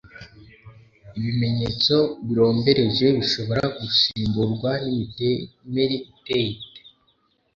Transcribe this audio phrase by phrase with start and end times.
[1.17, 1.95] ibimenyetso
[2.25, 6.81] birombereje bishobora gusimburwa n’imitemeri iteye ite